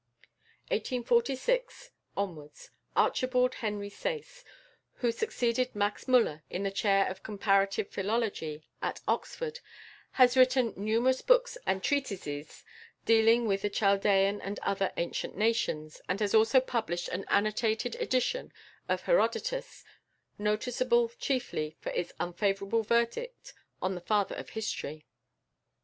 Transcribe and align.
=Archibald 0.71 1.27
Henry 1.27 1.35
Sayce 1.35 1.91
(1846 2.15 4.43
)=, 2.15 4.43
who 4.95 5.11
succeeded 5.11 5.75
Max 5.75 6.05
Müller 6.05 6.41
in 6.49 6.63
the 6.63 6.71
chair 6.71 7.07
of 7.07 7.21
comparative 7.21 7.87
philology 7.87 8.63
at 8.81 8.99
Oxford, 9.07 9.59
has 10.13 10.35
written 10.35 10.73
numerous 10.75 11.21
books 11.21 11.55
and 11.67 11.83
treatises 11.83 12.63
dealing 13.05 13.45
with 13.47 13.61
the 13.61 13.69
Chaldean 13.69 14.41
and 14.41 14.57
other 14.63 14.91
ancient 14.97 15.37
nations, 15.37 16.01
and 16.09 16.19
has 16.19 16.33
also 16.33 16.59
published 16.59 17.07
an 17.09 17.23
annotated 17.27 17.93
edition 17.97 18.51
of 18.89 19.03
Herodotus, 19.03 19.83
noticeable 20.39 21.09
chiefly 21.19 21.77
for 21.79 21.91
its 21.91 22.11
unfavourable 22.19 22.81
verdict 22.81 23.53
on 23.83 23.93
the 23.93 24.01
"Father 24.01 24.33
of 24.33 24.49
History." 24.49 25.05